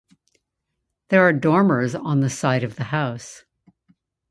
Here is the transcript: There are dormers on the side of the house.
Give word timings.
There 1.09 1.21
are 1.21 1.31
dormers 1.31 1.93
on 1.93 2.21
the 2.21 2.29
side 2.31 2.63
of 2.63 2.75
the 2.75 2.85
house. 2.85 3.43